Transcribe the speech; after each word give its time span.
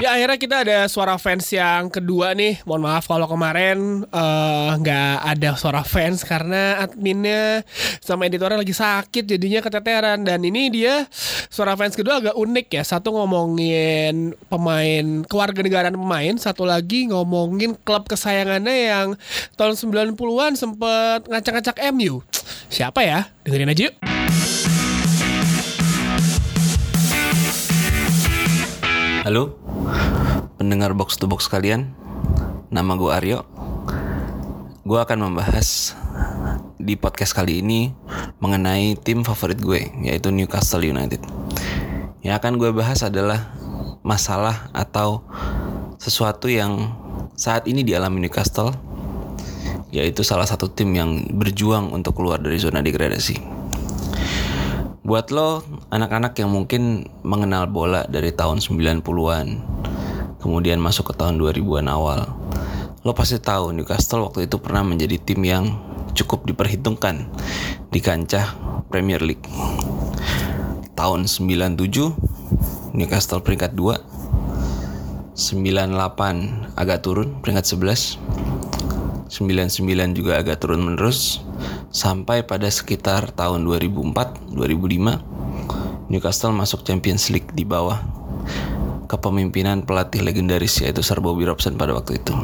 Ya 0.00 0.16
akhirnya 0.16 0.40
kita 0.40 0.56
ada 0.64 0.78
suara 0.88 1.20
fans 1.20 1.44
yang 1.52 1.92
kedua 1.92 2.32
nih. 2.32 2.64
Mohon 2.64 2.82
maaf 2.88 3.04
kalau 3.04 3.28
kemarin 3.28 4.08
eh, 4.08 4.70
nggak 4.80 5.16
ada 5.28 5.60
suara 5.60 5.84
fans 5.84 6.24
karena 6.24 6.80
adminnya 6.80 7.68
sama 8.00 8.24
editornya 8.24 8.64
lagi 8.64 8.72
sakit 8.72 9.28
jadinya 9.28 9.60
keteteran 9.60 10.24
dan 10.24 10.40
ini 10.40 10.72
dia 10.72 11.04
suara 11.52 11.76
fans 11.76 12.00
kedua 12.00 12.24
agak 12.24 12.32
unik 12.32 12.80
ya. 12.80 12.82
Satu 12.88 13.12
ngomongin 13.12 14.32
pemain 14.48 15.20
kewarganegaraan 15.28 15.92
pemain, 15.92 16.32
satu 16.40 16.64
lagi 16.64 17.12
ngomongin 17.12 17.76
klub 17.84 18.08
kesayangannya 18.08 18.76
yang 18.88 19.08
tahun 19.60 19.76
90-an 19.76 20.56
sempet 20.56 21.28
ngacak-ngacak 21.28 21.76
MU. 21.92 22.24
Siapa 22.72 23.04
ya? 23.04 23.28
Dengerin 23.44 23.68
aja 23.68 23.92
yuk. 23.92 23.94
Halo, 29.20 29.59
pendengar 30.60 30.92
box 30.92 31.16
to 31.16 31.26
box 31.28 31.48
kalian. 31.48 31.94
Nama 32.70 32.92
gue 32.96 33.10
Aryo. 33.10 33.38
Gue 34.86 34.98
akan 34.98 35.30
membahas 35.30 35.94
di 36.80 36.96
podcast 36.96 37.36
kali 37.36 37.60
ini 37.60 37.92
mengenai 38.40 38.96
tim 38.98 39.22
favorit 39.22 39.60
gue, 39.60 39.92
yaitu 40.02 40.32
Newcastle 40.32 40.82
United. 40.82 41.20
Yang 42.24 42.34
akan 42.40 42.52
gue 42.56 42.70
bahas 42.72 43.04
adalah 43.04 43.52
masalah 44.00 44.72
atau 44.72 45.24
sesuatu 46.00 46.48
yang 46.48 46.92
saat 47.36 47.68
ini 47.68 47.84
dialami 47.84 48.24
Newcastle, 48.24 48.72
yaitu 49.92 50.24
salah 50.24 50.48
satu 50.48 50.72
tim 50.72 50.92
yang 50.96 51.28
berjuang 51.36 51.92
untuk 51.92 52.16
keluar 52.16 52.40
dari 52.40 52.56
zona 52.56 52.80
degradasi. 52.80 53.59
Buat 55.00 55.32
lo 55.32 55.64
anak-anak 55.88 56.36
yang 56.36 56.52
mungkin 56.52 57.08
mengenal 57.24 57.64
bola 57.72 58.04
dari 58.04 58.36
tahun 58.36 58.60
90-an 58.60 59.46
Kemudian 60.36 60.76
masuk 60.76 61.12
ke 61.12 61.14
tahun 61.16 61.40
2000-an 61.40 61.88
awal 61.88 62.28
Lo 63.00 63.16
pasti 63.16 63.40
tahu 63.40 63.72
Newcastle 63.72 64.28
waktu 64.28 64.44
itu 64.44 64.60
pernah 64.60 64.84
menjadi 64.84 65.16
tim 65.16 65.40
yang 65.40 65.72
cukup 66.12 66.44
diperhitungkan 66.44 67.32
di 67.88 68.00
kancah 68.04 68.52
Premier 68.92 69.24
League. 69.24 69.48
Tahun 70.92 71.24
97 71.24 71.80
Newcastle 72.92 73.40
peringkat 73.40 73.72
2 73.72 73.96
98 75.32 76.76
agak 76.76 76.98
turun 77.00 77.40
peringkat 77.40 77.64
11 77.64 78.20
99 79.30 80.18
juga 80.18 80.42
agak 80.42 80.58
turun 80.66 80.82
menerus 80.82 81.38
sampai 81.94 82.42
pada 82.42 82.66
sekitar 82.66 83.30
tahun 83.30 83.62
2004 83.62 84.50
2005 84.50 86.10
Newcastle 86.10 86.50
masuk 86.50 86.82
Champions 86.82 87.30
League 87.30 87.54
di 87.54 87.62
bawah 87.62 88.02
kepemimpinan 89.06 89.86
pelatih 89.86 90.26
legendaris 90.26 90.82
yaitu 90.82 91.06
Sir 91.06 91.22
Bobby 91.22 91.46
Robson 91.46 91.78
pada 91.78 91.94
waktu 91.94 92.18
itu. 92.18 92.34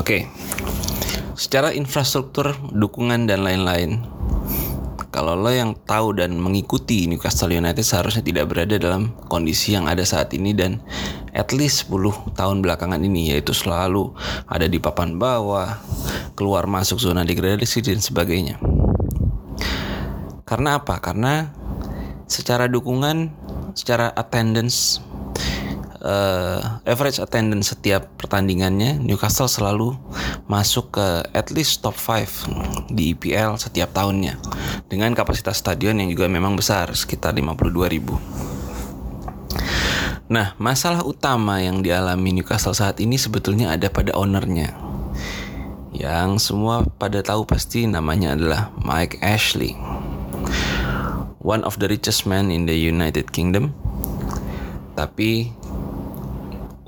Oke. 0.00 0.28
Secara 1.36 1.76
infrastruktur, 1.76 2.56
dukungan 2.72 3.28
dan 3.28 3.44
lain-lain 3.44 4.00
kalau 5.14 5.38
lo 5.38 5.54
yang 5.54 5.78
tahu 5.86 6.18
dan 6.18 6.34
mengikuti 6.42 7.06
Newcastle 7.06 7.54
United 7.54 7.86
seharusnya 7.86 8.26
tidak 8.26 8.50
berada 8.50 8.74
dalam 8.82 9.14
kondisi 9.30 9.70
yang 9.70 9.86
ada 9.86 10.02
saat 10.02 10.34
ini 10.34 10.50
dan 10.50 10.82
at 11.34 11.50
least 11.50 11.90
10 11.90 12.38
tahun 12.38 12.62
belakangan 12.62 13.02
ini 13.02 13.34
yaitu 13.34 13.50
selalu 13.50 14.14
ada 14.46 14.70
di 14.70 14.78
papan 14.78 15.18
bawah, 15.18 15.82
keluar 16.38 16.70
masuk 16.70 17.02
zona 17.02 17.26
degradasi 17.26 17.82
dan 17.82 17.98
sebagainya. 17.98 18.56
Karena 20.46 20.78
apa? 20.78 21.02
Karena 21.02 21.50
secara 22.30 22.70
dukungan, 22.70 23.34
secara 23.74 24.14
attendance 24.14 25.02
uh, 26.04 26.84
average 26.86 27.18
attendance 27.18 27.72
setiap 27.74 28.06
pertandingannya 28.20 29.00
Newcastle 29.00 29.50
selalu 29.50 29.96
masuk 30.46 30.94
ke 30.94 31.08
at 31.32 31.48
least 31.50 31.80
top 31.80 31.96
5 31.96 32.92
di 32.92 33.16
EPL 33.16 33.56
setiap 33.56 33.90
tahunnya 33.96 34.38
dengan 34.86 35.16
kapasitas 35.16 35.58
stadion 35.58 35.98
yang 35.98 36.12
juga 36.12 36.28
memang 36.28 36.54
besar 36.54 36.92
sekitar 36.92 37.34
52 37.34 37.72
ribu. 37.88 38.14
Nah, 40.24 40.56
masalah 40.56 41.04
utama 41.04 41.60
yang 41.60 41.84
dialami 41.84 42.32
Newcastle 42.40 42.72
saat 42.72 42.96
ini 42.96 43.20
sebetulnya 43.20 43.76
ada 43.76 43.92
pada 43.92 44.16
ownernya. 44.16 44.72
Yang 45.92 46.48
semua 46.48 46.88
pada 46.96 47.20
tahu 47.20 47.44
pasti 47.44 47.84
namanya 47.84 48.32
adalah 48.32 48.72
Mike 48.80 49.20
Ashley. 49.20 49.76
One 51.44 51.60
of 51.68 51.76
the 51.76 51.92
richest 51.92 52.24
man 52.24 52.48
in 52.48 52.64
the 52.64 52.72
United 52.72 53.28
Kingdom. 53.36 53.76
Tapi 54.96 55.52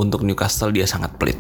untuk 0.01 0.25
Newcastle 0.25 0.73
dia 0.73 0.89
sangat 0.89 1.13
pelit. 1.21 1.37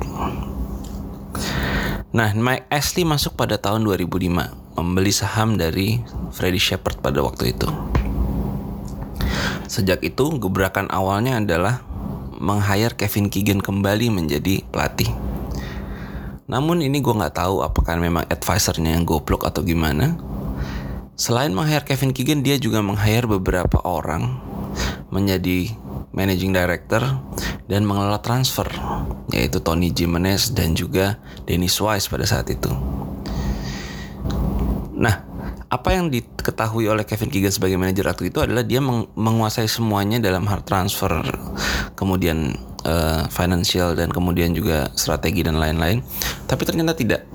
Nah, 2.12 2.28
Mike 2.36 2.68
Ashley 2.68 3.08
masuk 3.08 3.40
pada 3.40 3.56
tahun 3.56 3.88
2005 3.88 4.76
membeli 4.76 5.12
saham 5.16 5.56
dari 5.56 6.04
Freddie 6.28 6.60
Shepard 6.60 7.00
pada 7.00 7.24
waktu 7.24 7.56
itu. 7.56 7.68
Sejak 9.66 10.02
itu, 10.06 10.38
gebrakan 10.38 10.86
awalnya 10.90 11.38
adalah 11.42 11.82
meng-hire 12.38 12.94
Kevin 12.94 13.26
Keegan 13.26 13.58
kembali 13.58 14.12
menjadi 14.14 14.62
pelatih. 14.70 15.10
Namun 16.46 16.78
ini 16.78 17.02
gue 17.02 17.10
nggak 17.10 17.42
tahu 17.42 17.66
apakah 17.66 17.98
memang 17.98 18.22
advisernya 18.30 18.94
yang 18.94 19.02
goblok 19.02 19.42
atau 19.42 19.66
gimana. 19.66 20.14
Selain 21.18 21.50
meng-hire 21.50 21.82
Kevin 21.82 22.14
Keegan, 22.14 22.46
dia 22.46 22.54
juga 22.60 22.78
meng-hire 22.84 23.26
beberapa 23.26 23.82
orang 23.82 24.38
menjadi 25.10 25.74
managing 26.14 26.54
director 26.54 27.02
dan 27.66 27.82
mengelola 27.82 28.22
transfer 28.22 28.66
yaitu 29.34 29.58
Tony 29.58 29.90
Jimenez 29.90 30.54
dan 30.54 30.78
juga 30.78 31.18
Dennis 31.44 31.76
Wise 31.82 32.06
pada 32.06 32.24
saat 32.24 32.46
itu. 32.48 32.70
Apa 35.66 35.98
yang 35.98 36.14
diketahui 36.14 36.86
oleh 36.86 37.02
Kevin 37.02 37.26
Keegan 37.26 37.50
sebagai 37.50 37.74
manajer 37.74 38.06
waktu 38.06 38.30
itu 38.30 38.38
adalah 38.38 38.62
dia 38.62 38.78
meng 38.78 39.10
menguasai 39.18 39.66
semuanya 39.66 40.22
dalam 40.22 40.46
hard 40.46 40.62
transfer, 40.62 41.10
kemudian 41.98 42.54
uh, 42.86 43.26
financial 43.26 43.98
dan 43.98 44.14
kemudian 44.14 44.54
juga 44.54 44.86
strategi 44.94 45.42
dan 45.42 45.58
lain-lain. 45.58 46.06
Tapi 46.46 46.62
ternyata 46.62 46.94
tidak. 46.94 47.26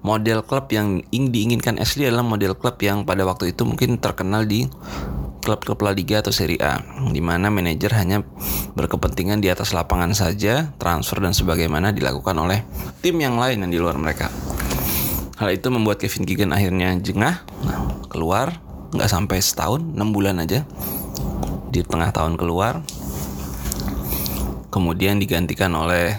Model 0.00 0.46
klub 0.46 0.70
yang 0.70 1.02
ingin 1.10 1.30
diinginkan 1.34 1.76
Ashley 1.82 2.06
adalah 2.06 2.24
model 2.24 2.54
klub 2.54 2.78
yang 2.80 3.02
pada 3.02 3.26
waktu 3.26 3.52
itu 3.52 3.66
mungkin 3.66 3.98
terkenal 3.98 4.46
di 4.46 4.70
klub-klub 5.40 5.80
La 5.82 5.90
Liga 5.90 6.20
atau 6.22 6.30
Serie 6.30 6.60
A, 6.62 6.78
di 7.10 7.18
mana 7.18 7.48
manajer 7.48 7.90
hanya 7.96 8.22
berkepentingan 8.76 9.42
di 9.42 9.48
atas 9.48 9.72
lapangan 9.72 10.12
saja, 10.14 10.70
transfer 10.76 11.18
dan 11.18 11.34
sebagaimana 11.34 11.90
dilakukan 11.90 12.36
oleh 12.38 12.62
tim 13.00 13.18
yang 13.18 13.40
lain 13.40 13.64
yang 13.66 13.72
di 13.72 13.78
luar 13.80 13.96
mereka. 13.96 14.28
Hal 15.40 15.56
itu 15.56 15.72
membuat 15.72 15.96
Kevin 15.96 16.28
Keegan 16.28 16.52
akhirnya 16.52 17.00
jengah, 17.00 17.40
keluar, 18.12 18.60
nggak 18.92 19.08
sampai 19.08 19.40
setahun, 19.40 19.80
6 19.80 19.96
bulan 20.12 20.36
aja, 20.36 20.68
di 21.72 21.80
tengah 21.80 22.12
tahun 22.12 22.36
keluar, 22.36 22.84
kemudian 24.68 25.16
digantikan 25.16 25.72
oleh 25.72 26.12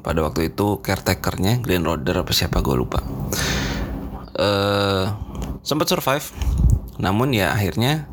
pada 0.00 0.24
waktu 0.24 0.48
itu 0.48 0.80
caretakernya 0.80 1.60
Glenn 1.60 1.84
Roder 1.84 2.24
apa 2.24 2.32
siapa 2.32 2.64
gue 2.64 2.72
lupa. 2.72 3.04
Uh, 4.40 5.04
sempat 5.60 5.92
survive, 5.92 6.32
namun 6.96 7.36
ya 7.36 7.52
akhirnya 7.52 8.08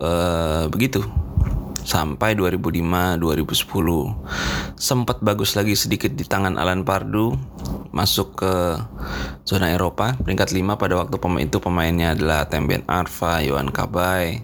uh, 0.00 0.64
begitu. 0.72 1.04
Sampai 1.82 2.38
2005 2.38 3.18
2010 3.18 4.78
sempat 4.78 5.18
bagus 5.18 5.58
lagi 5.58 5.74
sedikit 5.74 6.14
di 6.14 6.22
tangan 6.22 6.54
Alan 6.54 6.86
Pardu 6.86 7.34
masuk 7.92 8.40
ke 8.40 8.52
zona 9.44 9.72
Eropa 9.72 10.16
peringkat 10.20 10.50
5 10.50 10.80
pada 10.80 10.96
waktu 10.96 11.16
pemain 11.20 11.44
itu 11.44 11.58
pemainnya 11.60 12.16
adalah 12.16 12.48
Temben 12.48 12.82
Arfa, 12.88 13.44
Yohan 13.44 13.68
Kabay 13.68 14.40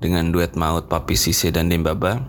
dengan 0.00 0.32
duet 0.32 0.56
maut 0.56 0.88
Papi 0.88 1.14
Sise 1.14 1.52
dan 1.52 1.68
Dembaba 1.68 2.24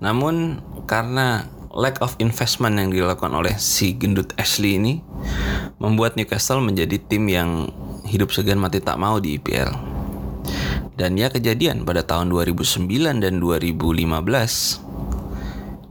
namun 0.00 0.60
karena 0.88 1.44
lack 1.76 2.00
of 2.00 2.16
investment 2.18 2.80
yang 2.80 2.88
dilakukan 2.88 3.36
oleh 3.36 3.52
si 3.60 3.92
gendut 3.92 4.32
Ashley 4.40 4.80
ini 4.80 5.04
membuat 5.76 6.16
Newcastle 6.16 6.64
menjadi 6.64 6.96
tim 6.96 7.28
yang 7.28 7.68
hidup 8.08 8.32
segan 8.32 8.56
mati 8.56 8.80
tak 8.80 8.96
mau 8.96 9.20
di 9.20 9.36
IPL. 9.36 9.76
Dan 10.96 11.20
ya 11.20 11.28
kejadian 11.28 11.84
pada 11.84 12.00
tahun 12.00 12.32
2009 12.32 12.88
dan 13.20 13.36
2015 13.36 13.92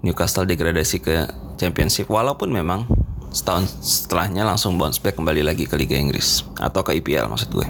Newcastle 0.02 0.50
degradasi 0.50 0.98
ke 1.06 1.30
Championship 1.56 2.12
walaupun 2.12 2.52
memang 2.52 2.88
setahun 3.36 3.68
setelahnya 3.84 4.48
langsung 4.48 4.80
bounce 4.80 5.00
back 5.04 5.20
kembali 5.20 5.44
lagi 5.44 5.68
ke 5.68 5.76
Liga 5.76 6.00
Inggris 6.00 6.48
atau 6.56 6.84
ke 6.88 6.96
IPL 7.04 7.28
maksud 7.28 7.52
gue. 7.52 7.68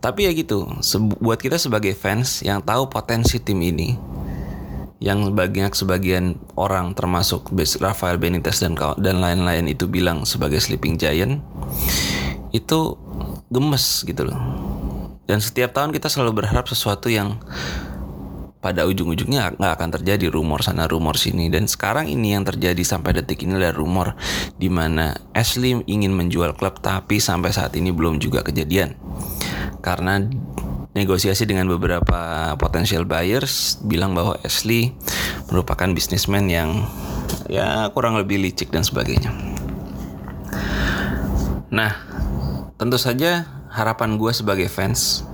Tapi 0.00 0.28
ya 0.28 0.32
gitu, 0.36 0.68
buat 1.20 1.40
kita 1.40 1.56
sebagai 1.56 1.96
fans 1.96 2.44
yang 2.44 2.60
tahu 2.60 2.92
potensi 2.92 3.40
tim 3.40 3.56
ini, 3.64 3.96
yang 5.00 5.32
banyak 5.32 5.72
sebagian 5.72 6.36
orang 6.60 6.92
termasuk 6.92 7.48
Rafael 7.80 8.20
Benitez 8.20 8.60
dan 8.60 8.76
dan 8.76 9.16
lain-lain 9.20 9.64
itu 9.68 9.88
bilang 9.88 10.28
sebagai 10.28 10.60
sleeping 10.60 11.00
giant 11.00 11.40
itu 12.52 12.96
gemes 13.48 14.04
gitu 14.04 14.28
loh. 14.28 14.40
Dan 15.24 15.40
setiap 15.40 15.72
tahun 15.72 15.92
kita 15.92 16.12
selalu 16.12 16.44
berharap 16.44 16.68
sesuatu 16.68 17.08
yang 17.08 17.40
pada 18.64 18.88
ujung-ujungnya 18.88 19.60
nggak 19.60 19.72
akan 19.76 19.90
terjadi 20.00 20.32
rumor 20.32 20.64
sana 20.64 20.88
rumor 20.88 21.20
sini 21.20 21.52
dan 21.52 21.68
sekarang 21.68 22.08
ini 22.08 22.32
yang 22.32 22.48
terjadi 22.48 22.80
sampai 22.80 23.20
detik 23.20 23.44
ini 23.44 23.60
adalah 23.60 23.76
rumor 23.76 24.16
di 24.56 24.72
mana 24.72 25.12
Ashley 25.36 25.84
ingin 25.84 26.16
menjual 26.16 26.56
klub 26.56 26.80
tapi 26.80 27.20
sampai 27.20 27.52
saat 27.52 27.76
ini 27.76 27.92
belum 27.92 28.16
juga 28.24 28.40
kejadian 28.40 28.96
karena 29.84 30.24
negosiasi 30.96 31.44
dengan 31.44 31.68
beberapa 31.68 32.54
potensial 32.56 33.04
buyers 33.04 33.76
bilang 33.84 34.16
bahwa 34.16 34.40
Ashley 34.40 34.96
merupakan 35.52 35.92
bisnismen 35.92 36.48
yang 36.48 36.88
ya 37.52 37.92
kurang 37.92 38.16
lebih 38.16 38.40
licik 38.40 38.72
dan 38.72 38.86
sebagainya. 38.86 39.34
Nah, 41.74 41.92
tentu 42.78 42.94
saja 42.96 43.44
harapan 43.74 44.14
gue 44.14 44.30
sebagai 44.30 44.70
fans, 44.70 45.26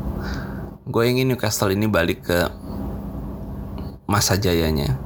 gue 0.88 1.04
ingin 1.04 1.28
Newcastle 1.28 1.76
ini 1.76 1.84
balik 1.84 2.24
ke 2.24 2.48
masa 4.10 4.34
jayanya. 4.34 4.98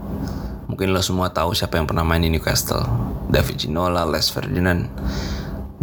Mungkin 0.65 0.97
lo 0.97 1.05
semua 1.05 1.29
tahu 1.29 1.53
siapa 1.53 1.77
yang 1.77 1.85
pernah 1.85 2.03
main 2.03 2.25
di 2.25 2.33
Newcastle. 2.33 2.89
David 3.29 3.61
Ginola, 3.61 4.09
Les 4.09 4.33
Ferdinand, 4.33 4.89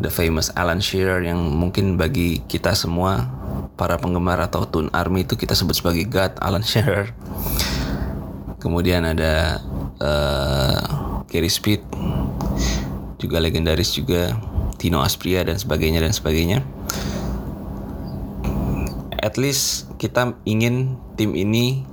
the 0.02 0.10
famous 0.10 0.50
Alan 0.58 0.82
Shearer 0.82 1.22
yang 1.22 1.38
mungkin 1.38 2.02
bagi 2.02 2.42
kita 2.50 2.74
semua 2.74 3.30
para 3.78 4.02
penggemar 4.02 4.42
atau 4.42 4.66
Tun 4.66 4.90
Army 4.90 5.22
itu 5.22 5.38
kita 5.38 5.54
sebut 5.54 5.78
sebagai 5.78 6.10
God 6.10 6.42
Alan 6.42 6.66
Shearer. 6.66 7.14
Kemudian 8.58 9.06
ada 9.06 9.62
uh, 10.02 10.82
Gary 11.30 11.50
Speed, 11.50 11.86
juga 13.22 13.38
legendaris 13.38 13.94
juga 13.94 14.34
Tino 14.82 15.06
Aspria 15.06 15.46
dan 15.46 15.62
sebagainya 15.62 16.02
dan 16.02 16.14
sebagainya. 16.14 16.66
At 19.22 19.38
least 19.38 19.94
kita 20.02 20.34
ingin 20.50 20.98
tim 21.14 21.38
ini 21.38 21.86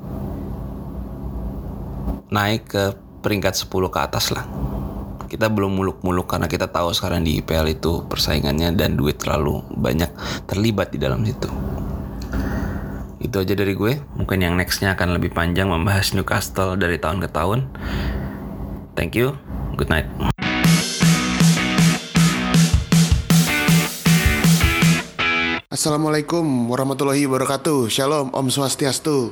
naik 2.29 2.69
ke 2.69 2.85
peringkat 3.25 3.57
10 3.57 3.89
ke 3.89 3.99
atas 3.99 4.31
lah. 4.33 4.45
Kita 5.29 5.53
belum 5.53 5.77
muluk-muluk 5.77 6.25
karena 6.25 6.49
kita 6.49 6.73
tahu 6.73 6.93
sekarang 6.97 7.21
di 7.21 7.41
IPL 7.45 7.77
itu 7.77 8.05
persaingannya 8.09 8.73
dan 8.73 8.97
duit 8.97 9.21
terlalu 9.21 9.61
banyak 9.77 10.09
terlibat 10.49 10.89
di 10.89 10.99
dalam 11.01 11.21
situ. 11.21 11.53
Itu 13.21 13.45
aja 13.45 13.53
dari 13.53 13.77
gue. 13.77 14.01
Mungkin 14.17 14.41
yang 14.41 14.57
nextnya 14.57 14.97
akan 14.97 15.21
lebih 15.21 15.37
panjang 15.37 15.69
membahas 15.69 16.17
Newcastle 16.17 16.81
dari 16.81 16.97
tahun 16.97 17.21
ke 17.21 17.29
tahun. 17.29 17.69
Thank 18.97 19.21
you. 19.21 19.37
Good 19.77 19.93
night. 19.93 20.09
Assalamualaikum 25.69 26.43
warahmatullahi 26.75 27.31
wabarakatuh 27.31 27.87
Shalom, 27.87 28.35
Om 28.35 28.51
Swastiastu 28.51 29.31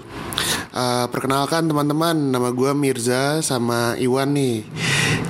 uh, 0.76 1.06
Perkenalkan 1.08 1.64
teman-teman 1.64 2.12
Nama 2.12 2.52
gue 2.52 2.70
Mirza 2.76 3.40
sama 3.40 3.96
Iwan 3.96 4.36
nih 4.36 4.68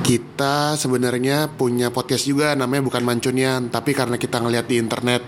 Kita 0.02 0.74
sebenarnya 0.74 1.46
punya 1.48 1.94
podcast 1.94 2.26
juga 2.26 2.52
Namanya 2.52 2.82
bukan 2.82 3.06
Mancunian 3.06 3.70
Tapi 3.70 3.94
karena 3.94 4.18
kita 4.18 4.42
ngeliat 4.42 4.66
di 4.66 4.76
internet 4.76 5.22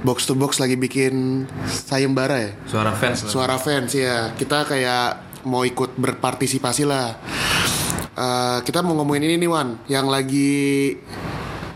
Box 0.00 0.24
to 0.24 0.38
Box 0.38 0.62
lagi 0.62 0.78
bikin 0.78 1.44
sayembara 1.66 2.38
ya 2.38 2.50
Suara 2.64 2.94
fans 2.94 3.26
lah. 3.26 3.30
Suara 3.30 3.56
fans 3.58 3.90
ya 3.92 4.30
Kita 4.32 4.64
kayak 4.64 5.42
mau 5.44 5.66
ikut 5.66 5.98
berpartisipasi 5.98 6.86
lah 6.86 7.18
uh, 8.14 8.58
Kita 8.62 8.80
mau 8.80 8.94
ngomongin 8.96 9.26
ini 9.28 9.36
nih 9.36 9.50
Wan 9.50 9.68
Yang 9.90 10.06
lagi 10.08 10.52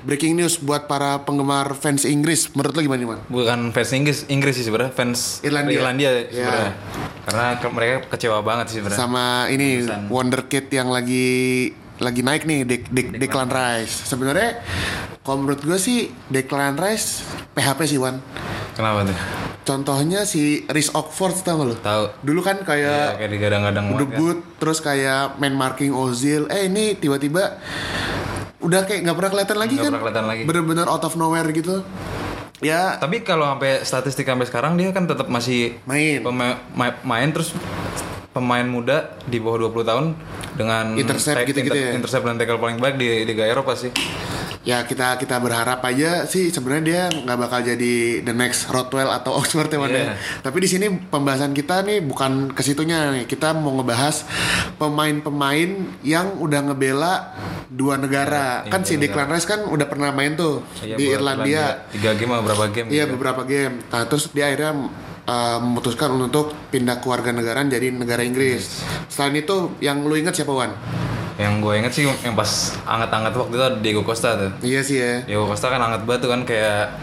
breaking 0.04 0.36
news 0.36 0.60
buat 0.60 0.84
para 0.84 1.24
penggemar 1.24 1.72
fans 1.72 2.04
Inggris. 2.04 2.52
Menurut 2.52 2.76
lo 2.76 2.80
gimana, 2.84 3.16
Man? 3.16 3.20
Bukan 3.24 3.72
fans 3.72 3.90
Inggris, 3.96 4.28
Inggris 4.28 4.60
sih 4.60 4.68
sebenarnya, 4.68 4.92
fans 4.92 5.40
Irlandia. 5.40 5.74
Irlandia 5.80 6.10
Ya. 6.12 6.20
sebenarnya. 6.28 6.72
Karena 7.24 7.56
ke- 7.56 7.68
mereka 7.68 7.94
kecewa 8.08 8.38
banget 8.40 8.66
sih 8.68 8.76
sebenarnya. 8.78 8.98
Sama 8.98 9.26
ini 9.48 9.80
Keputusan. 9.82 10.02
wonderkid 10.08 10.66
yang 10.70 10.88
lagi 10.88 11.26
lagi 11.96 12.20
naik 12.20 12.42
nih 12.42 12.60
Dek 12.62 12.82
Dek 12.88 13.06
Declan 13.16 13.48
Rice. 13.48 14.04
Sebenarnya 14.04 14.60
kalau 15.20 15.40
menurut 15.40 15.60
gue 15.60 15.76
sih 15.76 15.98
Declan 16.26 16.74
Rice 16.74 17.22
PHP 17.52 17.80
sih, 17.86 17.96
Wan. 17.96 18.18
Kenapa 18.72 19.04
tuh? 19.04 19.16
Contohnya 19.64 20.24
si 20.24 20.66
Rhys 20.66 20.90
Oxford 20.90 21.40
tau 21.40 21.56
gak 21.56 21.66
lo? 21.66 21.76
Tahu. 21.76 22.04
Dulu 22.20 22.40
kan 22.42 22.58
Ya, 22.58 22.66
kayak 22.66 23.06
kayak 23.16 23.30
digadang-gadang 23.30 23.84
banget 23.86 23.96
kan. 23.96 24.10
debut 24.10 24.38
terus 24.58 24.78
kayak 24.78 25.38
main 25.38 25.54
marking 25.54 25.88
Ozil. 25.90 26.44
Eh 26.46 26.66
ini 26.66 26.92
tiba-tiba 26.92 27.56
udah 28.58 28.80
kayak 28.82 29.00
nggak 29.02 29.14
pernah 29.14 29.30
kelihatan 29.30 29.58
lagi 29.58 29.72
Nggak 29.72 29.80
kan? 29.80 29.90
pernah 29.90 30.02
kelihatan 30.02 30.26
lagi. 30.26 30.42
Bener-bener 30.44 30.86
out 30.86 31.00
of 31.00 31.14
nowhere 31.14 31.48
gitu. 31.48 31.80
Ya 32.64 32.96
Tapi 32.96 33.20
kalau 33.20 33.44
sampai 33.46 33.84
statistik 33.84 34.24
sampai 34.24 34.48
sekarang 34.48 34.74
dia 34.74 34.88
kan 34.90 35.04
tetap 35.04 35.28
masih 35.28 35.76
Main. 35.84 36.24
pema- 36.24 36.64
ma- 36.72 37.00
main 37.04 37.28
terus 37.28 37.52
pemain 38.32 38.64
muda 38.64 39.14
di 39.28 39.38
bawah 39.38 39.68
20 39.68 39.84
tahun 39.84 40.04
dengan 40.56 40.96
Intercept 40.96 41.44
gitu-gitu 41.44 41.76
ya? 41.76 41.92
Intercept 41.92 42.24
dan 42.24 42.34
tackle 42.34 42.58
paling 42.58 42.80
baik 42.80 42.96
di 42.96 43.22
Liga 43.22 43.44
Eropa 43.44 43.76
sih. 43.76 43.92
Ya 44.64 44.88
kita 44.88 45.20
kita 45.20 45.36
berharap 45.44 45.84
aja 45.84 46.24
sih 46.24 46.48
sebenarnya 46.48 46.84
dia 46.84 47.02
nggak 47.12 47.38
bakal 47.38 47.60
jadi 47.60 48.24
the 48.24 48.32
next 48.32 48.72
Rothwell 48.72 49.12
atau 49.12 49.36
Oxford 49.40 49.68
ya, 49.68 49.78
ya. 49.78 49.88
Iya. 49.88 50.14
Tapi 50.40 50.56
di 50.64 50.68
sini 50.68 50.86
pembahasan 50.88 51.52
kita 51.52 51.84
nih 51.84 52.00
bukan 52.00 52.56
ke 52.56 52.64
situnya 52.64 53.12
nih. 53.12 53.24
Kita 53.28 53.52
mau 53.52 53.76
ngebahas 53.76 54.24
pemain-pemain 54.80 56.00
yang 56.00 56.40
udah 56.40 56.60
ngebela 56.72 57.36
dua 57.68 58.00
negara. 58.00 58.64
Iya, 58.64 58.72
kan 58.72 58.80
si 58.88 58.96
dua 58.96 59.02
Declan 59.06 59.28
Rice 59.28 59.46
kan 59.46 59.60
udah 59.68 59.86
pernah 59.86 60.10
main 60.16 60.32
tuh 60.34 60.64
Iya, 60.80 60.96
di 60.96 61.04
Irlandia. 61.12 61.84
Tiga 61.92 62.16
game 62.16 62.32
atau 62.32 62.44
berapa 62.48 62.64
game? 62.72 62.88
Iya 62.88 63.04
gitu. 63.04 63.12
beberapa 63.20 63.42
game. 63.44 63.84
Nah 63.92 64.02
terus 64.08 64.32
dia 64.32 64.48
akhirnya 64.48 64.72
uh, 65.28 65.58
memutuskan 65.60 66.08
untuk 66.16 66.56
pindah 66.72 67.04
ke 67.04 67.06
warga 67.06 67.36
negaraan 67.36 67.68
jadi 67.68 67.92
negara 67.92 68.24
Inggris. 68.24 68.80
Selain 69.12 69.36
itu 69.36 69.76
yang 69.84 70.00
lu 70.08 70.16
ingat 70.16 70.40
siapa 70.40 70.52
Wan? 70.56 70.72
Yang 71.34 71.54
gue 71.60 71.72
inget 71.74 71.92
sih 71.92 72.02
yang 72.06 72.34
pas 72.34 72.50
anget-anget 72.84 73.34
waktu 73.34 73.54
itu 73.54 73.64
ada 73.64 73.78
Diego 73.78 74.02
Costa 74.02 74.38
tuh. 74.38 74.50
Iya 74.62 74.80
sih 74.80 74.96
ya. 74.96 75.14
Diego 75.24 75.44
Costa 75.44 75.66
kan 75.66 75.80
anget 75.80 76.06
banget 76.06 76.20
tuh 76.22 76.30
kan 76.30 76.40
kayak 76.42 76.94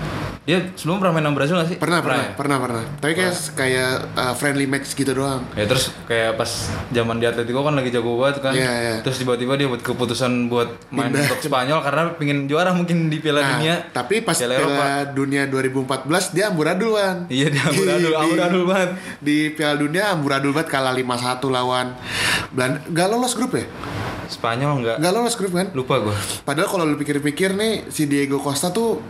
dia 0.42 0.58
sebelum 0.74 0.98
pernah 0.98 1.14
main 1.14 1.26
sama 1.30 1.36
Brazil 1.38 1.56
gak 1.56 1.70
sih? 1.70 1.78
Pernah 1.78 2.02
pernah 2.02 2.18
ya? 2.18 2.34
pernah 2.34 2.58
pernah. 2.58 2.84
Tapi 2.98 3.14
kayak 3.14 3.34
kayak 3.54 3.92
uh, 4.18 4.34
friendly 4.34 4.66
match 4.66 4.98
gitu 4.98 5.14
doang. 5.14 5.46
Ya 5.54 5.70
terus 5.70 5.94
kayak 6.10 6.34
pas 6.34 6.50
zaman 6.90 7.22
di 7.22 7.30
Atletico 7.30 7.62
kan 7.62 7.78
lagi 7.78 7.94
jago 7.94 8.18
banget 8.18 8.42
kan. 8.42 8.50
Iya, 8.58 8.72
iya. 8.74 8.96
Terus 9.06 9.22
tiba-tiba 9.22 9.54
dia 9.54 9.70
buat 9.70 9.86
keputusan 9.86 10.50
buat 10.50 10.82
main 10.90 11.14
Pindah. 11.14 11.30
untuk 11.30 11.46
Spanyol 11.46 11.80
karena 11.86 12.02
pingin 12.18 12.40
juara 12.50 12.74
mungkin 12.74 13.06
di 13.08 13.22
Piala 13.22 13.38
Nah, 13.38 13.50
Dunia. 13.54 13.76
tapi 13.94 14.26
pas 14.26 14.34
Piala 14.34 14.58
Eropa. 14.58 14.74
Piala 14.74 14.90
Dunia 15.14 15.44
2014 15.46 16.34
dia 16.34 16.46
amburadul 16.50 16.90
Wan. 16.98 17.18
Iya 17.30 17.48
dia 17.54 17.62
amburadul, 17.62 18.14
amburadul 18.26 18.64
banget. 18.66 18.90
Di 19.22 19.38
Piala 19.54 19.76
Dunia 19.78 20.04
amburadul 20.10 20.52
banget 20.52 20.70
kalah 20.74 20.96
5-1 20.96 21.38
lawan 21.54 21.88
Belanda. 22.50 22.82
Gak 22.90 23.08
lolos 23.08 23.38
grup 23.38 23.54
ya? 23.54 23.70
Spanyol 24.32 24.72
enggak. 24.82 24.98
Gak 25.04 25.12
lolos 25.12 25.36
grup 25.36 25.54
kan? 25.54 25.68
Lupa 25.76 26.00
gue. 26.00 26.16
Padahal 26.48 26.68
kalau 26.72 26.84
lu 26.88 26.96
pikir-pikir 26.96 27.54
nih 27.54 27.92
si 27.92 28.08
Diego 28.08 28.40
Costa 28.40 28.72
tuh 28.72 29.04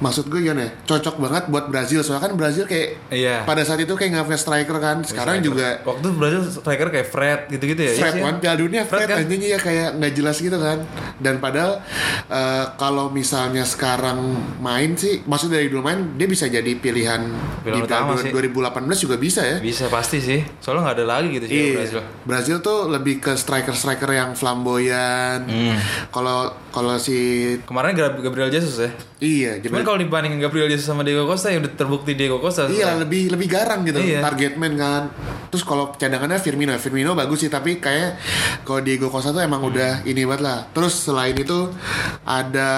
maksud 0.00 0.26
gue 0.26 0.40
gimana 0.40 0.64
ya? 0.64 0.70
Cocok 0.86 1.16
banget 1.18 1.44
buat 1.46 1.64
Brazil 1.66 2.00
soalnya 2.00 2.24
kan 2.24 2.32
Brazil 2.34 2.64
kayak 2.64 2.96
Iya. 3.08 3.44
pada 3.44 3.60
saat 3.60 3.78
itu 3.78 3.92
kayak 3.92 4.10
nggak 4.18 4.34
striker 4.34 4.76
kan. 4.76 4.96
Sekarang 5.02 5.38
juga 5.38 5.80
Waktu 5.82 6.00
itu 6.00 6.10
Brazil 6.12 6.40
striker 6.42 6.88
kayak 6.88 7.06
Fred 7.06 7.40
gitu-gitu 7.48 7.80
ya. 7.80 7.92
Fred 7.94 8.04
Iya 8.10 8.10
sih, 8.10 8.22
kan 8.22 8.34
Piala 8.38 8.56
Dunia 8.56 8.82
Fred 8.82 8.98
Fred, 8.98 9.08
kan? 9.10 9.16
anjing 9.22 9.40
ya 9.42 9.58
kayak 9.58 9.88
nggak 9.94 10.12
jelas 10.12 10.36
gitu 10.36 10.56
kan 10.56 10.78
dan 11.16 11.36
padahal 11.36 11.84
eh, 12.26 12.64
kalau 12.74 13.08
misalnya 13.08 13.62
sekarang 13.62 14.18
main 14.58 14.92
sih 14.94 15.20
maksud 15.22 15.48
dari 15.48 15.66
dulu 15.66 15.82
main 15.82 16.14
dia 16.14 16.24
bisa 16.24 16.46
jadi 16.46 16.72
pilihan 16.72 17.22
Pilihan 17.60 17.76
di 17.76 17.86
Piala 17.86 18.16
sih. 18.16 18.32
2018 18.32 18.72
juga 18.98 19.16
bisa 19.16 19.42
ya 19.42 19.60
Bisa 19.60 19.86
pasti 19.86 20.18
sih. 20.18 20.40
Soalnya 20.58 20.80
nggak 20.82 20.96
ada 20.96 21.06
lagi 21.06 21.28
gitu 21.30 21.44
sih 21.44 21.52
Iya, 21.52 21.74
Brazil. 21.76 22.00
Brazil 22.22 22.56
tuh 22.60 22.88
lebih 22.88 23.20
ke 23.20 23.32
striker-striker 23.34 24.08
yang 24.10 24.32
flamboyan. 24.32 25.44
Hmm. 25.44 25.76
Kalau 26.08 26.38
kalau 26.70 26.96
si 26.96 27.18
Kemarin 27.62 27.92
Gab- 27.92 28.16
Gabriel 28.18 28.48
Jesus 28.48 28.78
ya. 28.78 28.90
iya, 29.18 29.52
jadi 29.58 29.74
kalau 29.90 29.98
dibandingin 29.98 30.38
Gabriel 30.38 30.66
Jesus 30.66 30.86
sama 30.86 31.02
Diego 31.02 31.24
Costa 31.24 31.50
ya 31.50 31.58
udah 31.58 31.72
terbukti 31.72 32.14
Diego 32.14 32.38
Costa. 32.38 32.66
iya 32.66 32.94
lebih 32.94 33.26
lebih 33.28 33.46
garang 33.46 33.82
gitu 33.82 33.98
Iya. 33.98 34.22
target 34.22 34.54
man 34.54 34.74
kan. 34.74 35.02
Terus 35.48 35.62
kalau 35.62 35.90
cadangannya 35.92 36.38
Firmino, 36.38 36.70
Firmino 36.76 37.12
bagus 37.12 37.42
sih 37.42 37.50
tapi 37.50 37.76
kayak 37.76 38.16
kalau 38.62 38.78
Diego 38.78 39.06
Costa 39.06 39.30
tuh 39.30 39.38
Hmm. 39.38 39.50
emang 39.50 39.66
udah 39.66 40.02
ini 40.04 40.22
banget 40.22 40.42
lah. 40.42 40.58
Terus 40.70 40.94
selain 41.02 41.34
itu 41.34 41.74
ada 42.22 42.70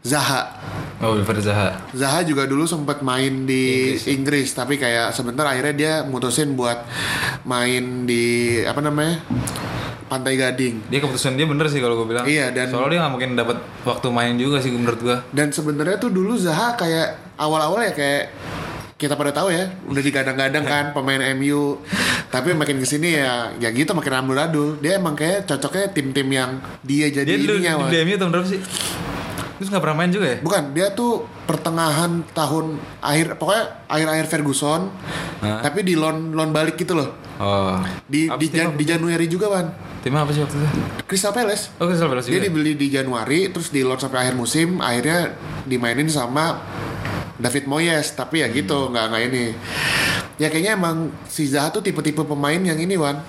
Zaha. 0.00 0.42
Oh, 1.00 1.12
Wilfried 1.12 1.40
Zaha. 1.40 1.80
Zaha 1.92 2.20
juga 2.22 2.44
dulu 2.44 2.64
sempat 2.64 3.00
main 3.00 3.44
di 3.44 3.64
Inggris, 4.06 4.52
tapi 4.52 4.76
kayak 4.76 5.12
sebentar 5.12 5.44
akhirnya 5.44 5.72
dia 5.72 5.94
mutusin 6.04 6.52
buat 6.52 6.84
main 7.42 8.04
di 8.04 8.24
apa 8.60 8.80
namanya 8.80 9.24
Pantai 10.10 10.34
Gading. 10.34 10.90
Dia 10.90 10.98
keputusan 10.98 11.38
dia 11.38 11.46
bener 11.46 11.70
sih 11.70 11.78
kalau 11.78 11.94
gue 11.96 12.10
bilang. 12.10 12.26
Iya, 12.26 12.50
dan- 12.50 12.66
soalnya 12.68 12.90
dia 12.90 12.98
nggak 13.00 13.12
mungkin 13.14 13.30
dapat 13.32 13.56
waktu 13.80 14.06
main 14.10 14.34
juga 14.34 14.58
sih 14.58 14.68
menurut 14.68 14.98
gue. 14.98 15.16
Dan 15.30 15.48
sebenarnya 15.48 15.96
tuh 15.96 16.10
dulu 16.10 16.34
Zaha 16.34 16.74
kayak 16.74 17.38
awal-awal 17.38 17.80
ya 17.80 17.94
kayak 17.94 18.34
kita 18.98 19.16
pada 19.16 19.32
tahu 19.32 19.48
ya 19.48 19.64
udah 19.88 20.02
digadang-gadang 20.02 20.60
kan 20.62 20.84
pemain 20.96 21.32
MU 21.32 21.80
tapi 22.28 22.52
makin 22.52 22.76
ke 22.76 22.84
sini 22.84 23.16
ya 23.16 23.48
ya 23.56 23.72
gitu 23.72 23.96
makin 23.96 24.12
amburadul 24.14 24.76
dia 24.76 25.00
emang 25.00 25.16
kayak 25.16 25.48
cocoknya 25.48 25.88
tim-tim 25.88 26.28
yang 26.28 26.60
dia 26.84 27.08
jadi 27.08 27.24
Dia 27.24 27.40
dulu 27.40 27.54
ininya 27.56 27.88
di. 27.88 27.96
DMU 27.96 28.20
tahun 28.20 28.30
berapa 28.30 28.46
sih? 28.46 28.60
Terus 29.60 29.68
nggak 29.68 29.82
pernah 29.82 29.96
main 29.98 30.08
juga 30.08 30.26
ya? 30.26 30.36
bukan 30.40 30.62
dia 30.72 30.88
tuh 30.90 31.12
pertengahan 31.44 32.24
tahun 32.32 32.80
akhir 32.98 33.36
pokoknya 33.36 33.64
akhir-akhir 33.86 34.26
Ferguson 34.26 34.88
Hah? 35.38 35.60
tapi 35.60 35.84
di 35.84 35.92
loan 35.92 36.32
loan 36.32 36.48
balik 36.50 36.74
gitu 36.74 36.96
loh 36.96 37.12
Oh. 37.36 37.76
di 38.04 38.28
di, 38.30 38.46
Jan- 38.48 38.72
di 38.72 38.84
Januari 38.84 39.24
juga 39.24 39.48
kan 39.50 39.72
Tim 40.00 40.12
apa 40.12 40.28
sih 40.30 40.40
waktu 40.40 40.56
itu? 40.56 40.68
Crystal 41.02 41.28
Palace 41.30 41.72
Oh, 41.76 41.84
Crystal 41.84 42.04
Palace 42.06 42.24
dia 42.26 42.36
juga. 42.36 42.48
dibeli 42.48 42.72
di 42.72 42.88
Januari 42.88 43.48
terus 43.48 43.68
di 43.68 43.80
loan 43.80 43.96
sampai 43.96 44.20
akhir 44.22 44.34
musim 44.34 44.76
akhirnya 44.78 45.36
dimainin 45.64 46.04
sama 46.06 46.60
David 47.36 47.64
Moyes 47.64 48.12
tapi 48.12 48.40
ya 48.40 48.48
gitu 48.48 48.88
nggak 48.88 49.04
nggak 49.06 49.22
ini 49.26 49.44
ya 50.36 50.48
kayaknya 50.48 50.72
emang 50.74 50.96
si 51.26 51.44
Zaha 51.44 51.68
tuh 51.70 51.80
tipe-tipe 51.80 52.20
pemain 52.22 52.56
yang 52.58 52.76
ini 52.76 52.92
Wan 52.94 53.20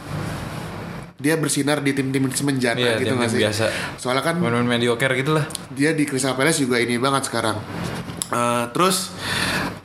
dia 1.21 1.37
bersinar 1.37 1.79
di 1.79 1.93
tim-tim 1.93 2.25
semenjana 2.27 2.75
Iya, 2.75 2.97
gitu 2.97 3.13
nggak 3.13 3.29
sih 3.29 3.39
biasa. 3.39 3.65
soalnya 3.95 4.23
kan 4.23 4.35
Main-main 4.35 4.65
mediocre 4.67 5.13
gitu 5.13 5.31
lah. 5.31 5.45
dia 5.69 5.93
di 5.93 6.03
Crystal 6.03 6.33
Palace 6.33 6.57
juga 6.57 6.77
ini 6.77 6.97
banget 6.97 7.29
sekarang 7.29 7.61
Eh, 8.27 8.63
terus 8.71 9.11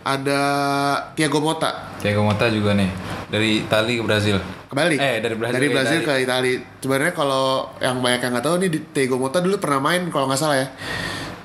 ada 0.01 0.41
Thiago 1.13 1.39
Motta 1.39 1.99
Thiago 1.99 2.23
Motta 2.23 2.47
juga 2.47 2.73
nih 2.73 2.87
dari 3.27 3.61
Itali 3.61 3.99
ke 3.99 4.03
Brazil. 4.03 4.39
kembali 4.67 4.97
Eh, 4.97 5.19
dari 5.19 5.35
Brazil 5.35 5.53
dari 5.53 5.67
ke 5.67 5.73
Brazil 5.73 5.99
ke 6.01 6.13
Itali 6.21 6.53
sebenarnya 6.79 7.13
kalau 7.13 7.45
yang 7.77 7.99
banyak 7.99 8.21
yang 8.21 8.33
nggak 8.33 8.45
tahu 8.45 8.57
nih 8.59 8.71
di 8.71 8.79
Thiago 8.87 9.17
Motta 9.17 9.39
dulu 9.39 9.59
pernah 9.59 9.83
main 9.83 10.07
kalau 10.09 10.27
nggak 10.27 10.39
salah 10.39 10.57
ya 10.57 10.69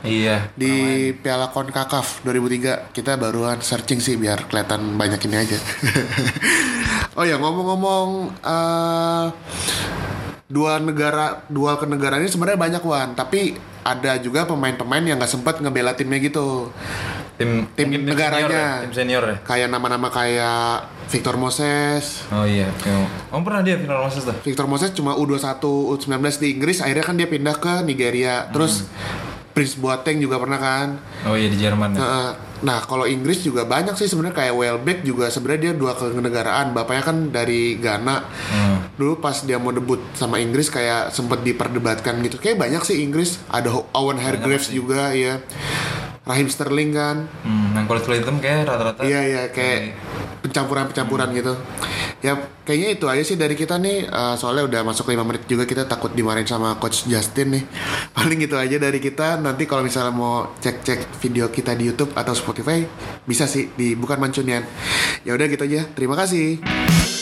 Iya. 0.02 0.50
di 0.54 0.74
Piala 1.16 1.50
Concacaf 1.50 2.22
2003 2.22 2.90
kita 2.90 3.18
baruan 3.18 3.58
searching 3.60 3.98
sih 3.98 4.14
biar 4.16 4.46
kelihatan 4.46 4.94
banyak 4.94 5.22
ini 5.22 5.38
aja. 5.38 5.58
oh 7.18 7.22
ya 7.22 7.38
ngomong-ngomong 7.38 8.08
eh, 8.42 9.26
dua 10.52 10.78
negara 10.84 11.48
dual 11.48 11.80
ke 11.80 11.88
negara 11.88 12.20
ini 12.20 12.28
sebenarnya 12.28 12.60
banyak 12.60 12.84
wan 12.84 13.16
tapi 13.16 13.56
ada 13.82 14.20
juga 14.22 14.46
pemain-pemain 14.46 15.02
yang 15.02 15.18
nggak 15.18 15.32
sempat 15.32 15.58
ngebela 15.64 15.96
timnya 15.98 16.20
gitu 16.22 16.70
Tim 17.42 17.66
Tim 17.74 17.90
negaranya. 18.06 18.46
Senior 18.46 18.54
ya? 18.54 18.70
Tim 18.86 18.94
senior 18.94 19.24
ya. 19.26 19.36
kayak 19.42 19.68
nama-nama 19.74 20.14
kayak 20.14 20.86
Victor 21.10 21.36
Moses 21.42 22.22
Oh 22.30 22.46
iya. 22.46 22.70
Oh 23.34 23.42
pernah 23.42 23.66
dia 23.66 23.82
final 23.82 24.06
Moses 24.06 24.22
tuh. 24.22 24.36
Victor 24.46 24.70
Moses 24.70 24.94
cuma 24.94 25.18
U21 25.18 25.58
U19 25.98 26.22
di 26.38 26.48
Inggris 26.54 26.78
akhirnya 26.84 27.06
kan 27.08 27.16
dia 27.18 27.26
pindah 27.26 27.56
ke 27.58 27.82
Nigeria 27.82 28.46
terus 28.54 28.86
Prince 29.52 29.76
Boateng 29.76 30.18
juga 30.24 30.40
pernah 30.40 30.60
kan 30.60 30.90
Oh 31.26 31.38
iya 31.38 31.48
di 31.54 31.58
Jerman 31.58 31.94
ya. 31.94 32.00
Nah, 32.02 32.30
nah 32.66 32.80
kalau 32.82 33.06
Inggris 33.06 33.46
juga 33.46 33.62
banyak 33.66 33.94
sih 33.94 34.10
sebenarnya 34.10 34.38
kayak 34.38 34.54
Welbeck 34.58 35.00
juga 35.06 35.30
sebenarnya 35.30 35.62
dia 35.70 35.74
dua 35.78 35.94
kenegaraan. 35.94 36.74
Bapaknya 36.74 37.04
kan 37.06 37.18
dari 37.30 37.78
Ghana. 37.78 38.18
Hmm. 38.26 38.78
Dulu 38.98 39.22
pas 39.22 39.38
dia 39.46 39.62
mau 39.62 39.70
debut 39.70 40.02
sama 40.18 40.42
Inggris 40.42 40.74
kayak 40.74 41.14
sempet 41.14 41.46
diperdebatkan 41.46 42.18
gitu. 42.26 42.42
Kayak 42.42 42.58
banyak 42.58 42.82
sih 42.82 43.06
Inggris. 43.06 43.38
Ada 43.54 43.70
Owen 43.94 44.18
Hargreaves 44.18 44.74
juga 44.74 45.14
ya. 45.14 45.38
Raheem 46.26 46.50
Sterling 46.50 46.94
kan. 46.94 47.18
Hmm, 47.46 47.74
yang 47.78 47.86
kulit 47.90 48.06
kulit 48.06 48.22
hitam 48.26 48.38
kayak 48.42 48.70
rata-rata. 48.70 49.02
Iya 49.06 49.22
iya 49.26 49.42
kayak 49.54 49.98
pencampuran-pencampuran 50.42 51.30
gitu. 51.38 51.54
Ya 52.22 52.38
kayaknya 52.64 52.90
itu 52.98 53.06
aja 53.10 53.24
sih 53.26 53.38
dari 53.38 53.58
kita 53.58 53.82
nih. 53.82 54.06
Eh, 54.06 54.36
soalnya 54.38 54.70
udah 54.70 54.82
masuk 54.86 55.10
5 55.10 55.26
menit 55.26 55.44
juga 55.50 55.66
kita 55.66 55.90
takut 55.90 56.14
dimarahin 56.14 56.46
sama 56.46 56.78
coach 56.78 57.10
Justin 57.10 57.58
nih. 57.60 57.64
Paling 58.18 58.40
gitu 58.46 58.56
aja 58.58 58.78
dari 58.78 59.02
kita. 59.02 59.42
Nanti 59.42 59.66
kalau 59.66 59.82
misalnya 59.82 60.14
mau 60.14 60.54
cek-cek 60.62 61.18
video 61.22 61.50
kita 61.50 61.74
di 61.74 61.90
YouTube 61.90 62.14
atau 62.14 62.38
Spotify 62.38 62.86
bisa 63.26 63.50
sih 63.50 63.74
di 63.74 63.98
bukan 63.98 64.22
mancunian. 64.22 64.62
Ya 65.26 65.34
udah 65.34 65.46
gitu 65.50 65.66
aja. 65.66 65.86
Terima 65.98 66.14
kasih. 66.14 67.21